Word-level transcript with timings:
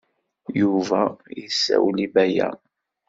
Yuba 0.61 1.01
yessawel 1.41 1.97
i 2.05 2.07
Baya. 2.13 2.49